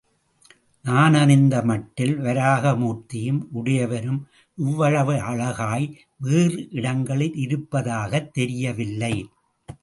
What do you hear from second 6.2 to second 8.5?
வேறிடங்களில் இருப்பதாகத்